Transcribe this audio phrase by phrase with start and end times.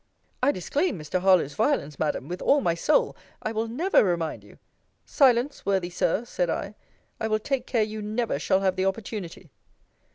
[0.41, 1.19] I disclaim Mr.
[1.21, 3.15] Harlowe's violence, Madam, with all my soul.
[3.43, 4.57] I will never remind you
[5.05, 6.73] Silence, worthy Sir, said I;
[7.19, 9.51] I will take care you never shall have the opportunity.